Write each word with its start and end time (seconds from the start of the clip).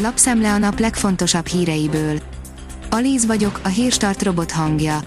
Lapszemle 0.00 0.52
a 0.52 0.58
nap 0.58 0.78
legfontosabb 0.78 1.46
híreiből. 1.46 2.18
Alíz 2.90 3.26
vagyok, 3.26 3.60
a 3.62 3.68
hírstart 3.68 4.22
robot 4.22 4.50
hangja. 4.50 5.00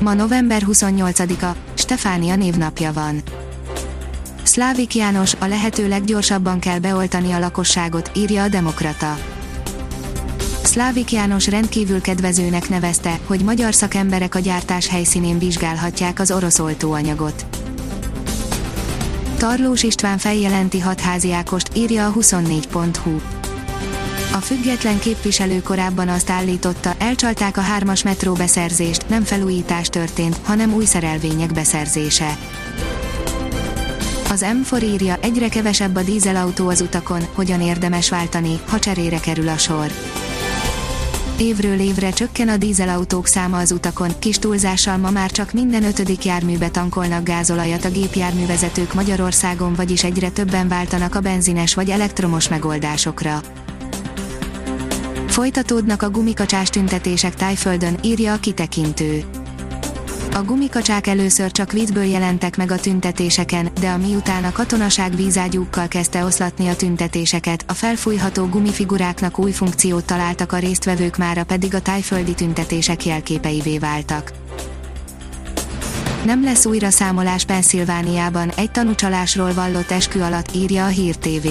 Ma 0.00 0.14
november 0.14 0.62
28-a, 0.66 1.56
Stefánia 1.74 2.36
névnapja 2.36 2.92
van. 2.92 3.22
Szlávik 4.42 4.94
János, 4.94 5.34
a 5.38 5.46
lehető 5.46 5.88
leggyorsabban 5.88 6.58
kell 6.58 6.78
beoltani 6.78 7.32
a 7.32 7.38
lakosságot, 7.38 8.10
írja 8.14 8.42
a 8.42 8.48
Demokrata. 8.48 9.18
Szlávik 10.62 11.12
János 11.12 11.46
rendkívül 11.46 12.00
kedvezőnek 12.00 12.68
nevezte, 12.68 13.18
hogy 13.26 13.40
magyar 13.40 13.74
szakemberek 13.74 14.34
a 14.34 14.38
gyártás 14.38 14.88
helyszínén 14.88 15.38
vizsgálhatják 15.38 16.20
az 16.20 16.30
orosz 16.30 16.58
oltóanyagot. 16.58 17.46
Tarlós 19.36 19.82
István 19.82 20.18
feljelenti 20.18 20.80
hatházi 20.80 21.32
Ákost, 21.32 21.70
írja 21.74 22.06
a 22.06 22.12
24.hu. 22.12 23.41
A 24.32 24.38
független 24.40 24.98
képviselő 24.98 25.62
korábban 25.62 26.08
azt 26.08 26.30
állította, 26.30 26.94
elcsalták 26.98 27.56
a 27.56 27.60
hármas 27.60 28.02
metró 28.02 28.32
beszerzést, 28.32 29.08
nem 29.08 29.22
felújítás 29.24 29.88
történt, 29.88 30.40
hanem 30.42 30.74
új 30.74 30.84
szerelvények 30.84 31.52
beszerzése. 31.52 32.38
Az 34.30 34.44
M4 34.62 34.82
írja, 34.82 35.16
egyre 35.20 35.48
kevesebb 35.48 35.96
a 35.96 36.02
dízelautó 36.02 36.68
az 36.68 36.80
utakon, 36.80 37.22
hogyan 37.34 37.60
érdemes 37.60 38.10
váltani, 38.10 38.60
ha 38.68 38.78
cserére 38.78 39.20
kerül 39.20 39.48
a 39.48 39.56
sor. 39.56 39.86
Évről 41.38 41.80
évre 41.80 42.10
csökken 42.10 42.48
a 42.48 42.56
dízelautók 42.56 43.26
száma 43.26 43.58
az 43.58 43.72
utakon, 43.72 44.10
kis 44.18 44.38
túlzással 44.38 44.96
ma 44.96 45.10
már 45.10 45.30
csak 45.30 45.52
minden 45.52 45.84
ötödik 45.84 46.24
járműbe 46.24 46.68
tankolnak 46.68 47.24
gázolajat 47.24 47.84
a 47.84 47.90
gépjárművezetők 47.90 48.94
Magyarországon, 48.94 49.74
vagyis 49.74 50.04
egyre 50.04 50.30
többen 50.30 50.68
váltanak 50.68 51.14
a 51.14 51.20
benzines 51.20 51.74
vagy 51.74 51.90
elektromos 51.90 52.48
megoldásokra. 52.48 53.40
Folytatódnak 55.32 56.02
a 56.02 56.10
gumikacsás 56.10 56.68
tüntetések 56.68 57.34
Tájföldön, 57.34 57.98
írja 58.02 58.32
a 58.32 58.36
kitekintő. 58.36 59.24
A 60.34 60.42
gumikacsák 60.42 61.06
először 61.06 61.52
csak 61.52 61.72
vízből 61.72 62.04
jelentek 62.04 62.56
meg 62.56 62.70
a 62.70 62.80
tüntetéseken, 62.80 63.68
de 63.80 63.88
a 63.88 63.96
miután 63.96 64.44
a 64.44 64.52
katonaság 64.52 65.16
vízágyúkkal 65.16 65.88
kezdte 65.88 66.24
oszlatni 66.24 66.68
a 66.68 66.76
tüntetéseket, 66.76 67.64
a 67.68 67.72
felfújható 67.72 68.46
gumifiguráknak 68.46 69.38
új 69.38 69.50
funkciót 69.50 70.04
találtak 70.04 70.52
a 70.52 70.58
résztvevők 70.58 71.16
mára 71.16 71.44
pedig 71.44 71.74
a 71.74 71.80
tájföldi 71.80 72.34
tüntetések 72.34 73.04
jelképeivé 73.06 73.78
váltak. 73.78 74.32
Nem 76.24 76.44
lesz 76.44 76.66
újra 76.66 76.90
számolás 76.90 77.44
Pennsylvániában, 77.44 78.50
egy 78.56 78.70
tanúcsalásról 78.70 79.54
vallott 79.54 79.90
eskü 79.90 80.20
alatt 80.20 80.54
írja 80.54 80.84
a 80.84 80.88
Hír 80.88 81.16
TV. 81.16 81.48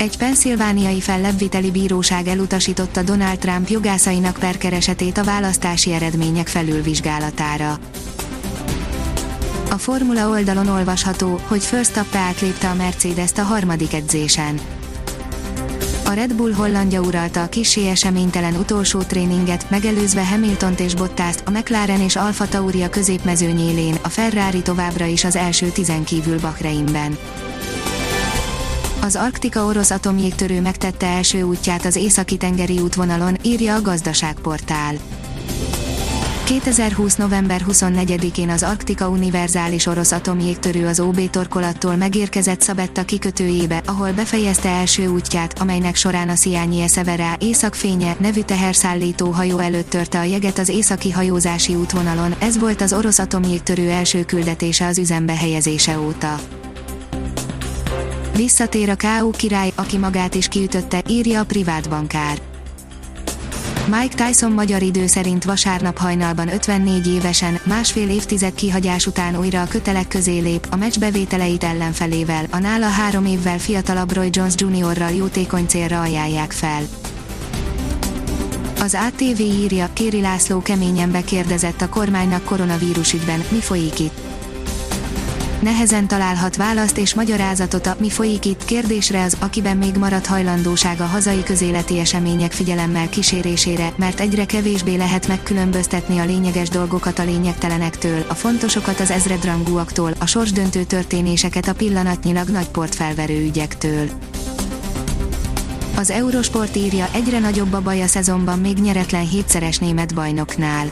Egy 0.00 0.16
penszilvániai 0.16 1.00
fellebbviteli 1.00 1.70
bíróság 1.70 2.26
elutasította 2.26 3.02
Donald 3.02 3.38
Trump 3.38 3.68
jogászainak 3.68 4.36
perkeresetét 4.38 5.18
a 5.18 5.24
választási 5.24 5.92
eredmények 5.92 6.46
felülvizsgálatára. 6.46 7.78
A 9.70 9.74
Formula 9.78 10.28
oldalon 10.28 10.68
olvasható, 10.68 11.40
hogy 11.46 11.68
Verstappen 11.70 12.20
átlépte 12.20 12.68
a 12.68 12.74
Mercedes-t 12.74 13.38
a 13.38 13.42
harmadik 13.42 13.94
edzésen. 13.94 14.60
A 16.04 16.12
Red 16.12 16.34
Bull 16.34 16.52
hollandja 16.52 17.00
uralta 17.00 17.42
a 17.42 17.48
kisé 17.48 17.88
eseménytelen 17.88 18.54
utolsó 18.54 19.02
tréninget, 19.02 19.70
megelőzve 19.70 20.26
Hamiltont 20.26 20.80
és 20.80 20.94
Bottaszt, 20.94 21.42
a 21.44 21.50
McLaren 21.50 22.00
és 22.00 22.16
Alfa 22.16 22.48
Tauri 22.48 22.82
a 22.82 22.90
középmezőnyélén, 22.90 23.94
a 24.02 24.08
Ferrari 24.08 24.62
továbbra 24.62 25.04
is 25.04 25.24
az 25.24 25.36
első 25.36 25.66
tizen 25.68 26.04
kívül 26.04 26.40
Bahreinben. 26.40 27.18
Az 29.02 29.16
Arktika 29.16 29.64
orosz 29.64 29.90
atomjégtörő 29.90 30.60
megtette 30.60 31.06
első 31.06 31.42
útját 31.42 31.84
az 31.84 31.96
északi 31.96 32.36
tengeri 32.36 32.78
útvonalon, 32.78 33.36
írja 33.42 33.74
a 33.74 33.80
gazdaságportál. 33.80 34.94
2020. 36.44 37.16
november 37.16 37.64
24-én 37.68 38.48
az 38.48 38.62
Arktika 38.62 39.08
Univerzális 39.08 39.86
orosz 39.86 40.12
atomjégtörő 40.12 40.86
az 40.86 41.00
OB 41.00 41.30
torkolattól 41.30 41.96
megérkezett 41.96 42.60
Szabetta 42.60 43.04
kikötőjébe, 43.04 43.82
ahol 43.86 44.12
befejezte 44.12 44.68
első 44.68 45.06
útját, 45.06 45.58
amelynek 45.58 45.94
során 45.94 46.28
a 46.28 46.34
Sziányi 46.34 46.80
Eszeverá 46.80 47.36
északfénye 47.38 48.16
nevű 48.18 48.40
teherszállító 48.40 49.30
hajó 49.30 49.58
előtt 49.58 49.90
törte 49.90 50.18
a 50.18 50.22
jeget 50.24 50.58
az 50.58 50.68
északi 50.68 51.10
hajózási 51.10 51.74
útvonalon, 51.74 52.34
ez 52.38 52.58
volt 52.58 52.80
az 52.80 52.92
orosz 52.92 53.18
atomjégtörő 53.18 53.90
első 53.90 54.24
küldetése 54.24 54.86
az 54.86 54.98
üzembe 54.98 55.36
helyezése 55.36 55.98
óta. 56.00 56.59
Visszatér 58.40 58.88
a 58.88 58.96
K.O. 58.96 59.30
király, 59.30 59.72
aki 59.74 59.98
magát 59.98 60.34
is 60.34 60.48
kiütötte, 60.48 61.02
írja 61.08 61.40
a 61.40 61.44
privát 61.44 61.88
bankár. 61.88 62.38
Mike 63.86 64.24
Tyson 64.24 64.52
magyar 64.52 64.82
idő 64.82 65.06
szerint 65.06 65.44
vasárnap 65.44 65.98
hajnalban 65.98 66.48
54 66.48 67.06
évesen, 67.06 67.60
másfél 67.64 68.08
évtized 68.10 68.54
kihagyás 68.54 69.06
után 69.06 69.38
újra 69.38 69.62
a 69.62 69.66
kötelek 69.66 70.08
közé 70.08 70.38
lép, 70.38 70.66
a 70.70 70.76
meccs 70.76 70.98
bevételeit 70.98 71.64
ellenfelével, 71.64 72.46
a 72.50 72.58
nála 72.58 72.88
három 72.88 73.24
évvel 73.24 73.58
fiatalabb 73.58 74.12
Roy 74.12 74.28
Jones 74.32 74.54
Jr.-ral 74.56 75.10
jótékony 75.10 75.66
célra 75.66 76.00
ajánlják 76.00 76.52
fel. 76.52 76.82
Az 78.80 78.98
ATV 79.06 79.40
írja, 79.40 79.90
Kéri 79.92 80.20
László 80.20 80.60
keményen 80.60 81.10
bekérdezett 81.10 81.80
a 81.80 81.88
kormánynak 81.88 82.44
koronavírus 82.44 83.12
ügyben, 83.12 83.44
mi 83.50 83.60
folyik 83.60 83.98
itt 83.98 84.39
nehezen 85.62 86.06
találhat 86.06 86.56
választ 86.56 86.98
és 86.98 87.14
magyarázatot 87.14 87.86
a 87.86 87.96
mi 87.98 88.10
folyik 88.10 88.44
itt 88.44 88.64
kérdésre 88.64 89.22
az, 89.22 89.36
akiben 89.40 89.76
még 89.76 89.96
maradt 89.96 90.26
hajlandóság 90.26 91.00
a 91.00 91.04
hazai 91.04 91.42
közéleti 91.42 91.98
események 91.98 92.52
figyelemmel 92.52 93.08
kísérésére, 93.08 93.92
mert 93.96 94.20
egyre 94.20 94.44
kevésbé 94.44 94.94
lehet 94.94 95.28
megkülönböztetni 95.28 96.18
a 96.18 96.24
lényeges 96.24 96.68
dolgokat 96.68 97.18
a 97.18 97.24
lényegtelenektől, 97.24 98.24
a 98.28 98.34
fontosokat 98.34 99.00
az 99.00 99.10
ezredrangúaktól, 99.10 100.12
a 100.18 100.26
sorsdöntő 100.26 100.82
történéseket 100.82 101.68
a 101.68 101.74
pillanatnyilag 101.74 102.48
nagy 102.48 102.68
portfelverő 102.68 103.44
ügyektől. 103.44 104.08
Az 105.96 106.10
Eurosport 106.10 106.76
írja, 106.76 107.08
egyre 107.12 107.38
nagyobb 107.38 107.72
a 107.72 107.80
baj 107.80 108.02
a 108.02 108.06
szezonban 108.06 108.58
még 108.58 108.78
nyeretlen 108.78 109.28
hétszeres 109.28 109.78
német 109.78 110.14
bajnoknál 110.14 110.90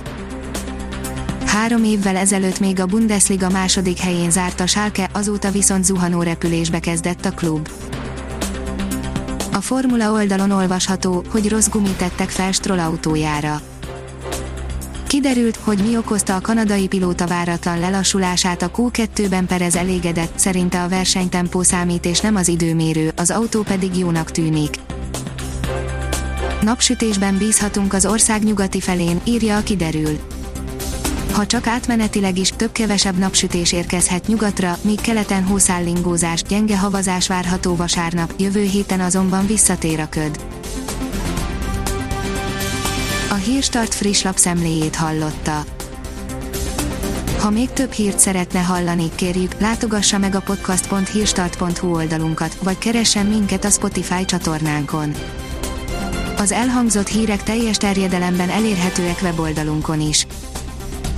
Három 1.49 1.85
évvel 1.85 2.17
ezelőtt 2.17 2.61
még 2.61 2.81
a 2.81 2.87
Bundesliga 2.87 3.49
második 3.49 3.99
helyén 3.99 4.31
zárt 4.31 4.61
a 4.61 4.67
Schalke, 4.67 5.11
azóta 5.13 5.51
viszont 5.51 5.85
zuhanó 5.85 6.23
repülésbe 6.23 6.79
kezdett 6.79 7.25
a 7.25 7.31
klub. 7.31 7.69
A 9.53 9.61
Formula 9.61 10.13
oldalon 10.13 10.51
olvasható, 10.51 11.25
hogy 11.29 11.49
rossz 11.49 11.69
gumit 11.69 11.97
tettek 11.97 12.29
fel 12.29 12.53
Stroll 12.53 12.79
autójára. 12.79 13.61
Kiderült, 15.07 15.57
hogy 15.57 15.79
mi 15.89 15.97
okozta 15.97 16.37
a 16.37 16.41
kanadai 16.41 16.87
pilóta 16.87 17.27
váratlan 17.27 17.79
lelassulását 17.79 18.63
a 18.63 18.71
Q2-ben 18.71 19.47
Perez 19.47 19.77
elégedett, 19.77 20.39
szerinte 20.39 20.83
a 20.83 20.89
versenytempó 20.89 21.63
számít 21.63 22.07
és 22.07 22.21
nem 22.21 22.37
az 22.37 22.49
időmérő, 22.49 23.13
az 23.17 23.31
autó 23.31 23.63
pedig 23.63 23.97
jónak 23.99 24.31
tűnik. 24.31 24.79
Napsütésben 26.63 27.39
bízhatunk 27.39 27.93
az 27.93 28.07
ország 28.07 28.45
nyugati 28.45 28.81
felén, 28.81 29.21
írja 29.25 29.57
a 29.57 29.63
kiderül 29.63 30.19
ha 31.39 31.47
csak 31.47 31.67
átmenetileg 31.67 32.39
is 32.39 32.51
több-kevesebb 32.57 33.19
napsütés 33.19 33.73
érkezhet 33.73 34.27
nyugatra, 34.27 34.79
míg 34.81 35.01
keleten 35.01 35.45
hószállingózás, 35.45 36.43
gyenge 36.43 36.79
havazás 36.79 37.29
várható 37.29 37.77
vasárnap, 37.77 38.33
jövő 38.39 38.63
héten 38.63 39.01
azonban 39.01 39.47
visszatér 39.47 40.01
a 40.01 40.09
köd. 40.09 40.41
A 43.31 43.35
Hírstart 43.35 43.95
friss 43.95 44.23
lapszemléjét 44.23 44.97
hallotta. 44.97 45.65
Ha 47.39 47.51
még 47.51 47.71
több 47.71 47.93
hírt 47.93 48.19
szeretne 48.19 48.61
hallani, 48.61 49.11
kérjük, 49.15 49.61
látogassa 49.61 50.19
meg 50.19 50.35
a 50.35 50.41
podcast.hírstart.hu 50.41 51.95
oldalunkat, 51.95 52.55
vagy 52.63 52.79
keressen 52.79 53.27
minket 53.27 53.65
a 53.65 53.71
Spotify 53.71 54.25
csatornánkon. 54.25 55.15
Az 56.37 56.53
elhangzott 56.53 57.09
hírek 57.09 57.43
teljes 57.43 57.77
terjedelemben 57.77 58.49
elérhetőek 58.49 59.19
weboldalunkon 59.23 60.01
is. 60.01 60.27